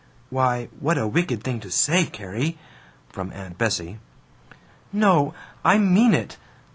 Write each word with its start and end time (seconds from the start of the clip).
"Why, 0.31 0.65
what 0.79 0.97
a 0.97 1.05
wicked 1.07 1.43
thing 1.43 1.59
to 1.59 1.69
say, 1.69 2.05
Carrie!" 2.07 2.57
from 3.09 3.31
Aunt 3.33 3.59
Bessie. 3.59 3.99
"No, 4.91 5.35
I 5.63 5.77
mean 5.77 6.15
it! 6.15 6.37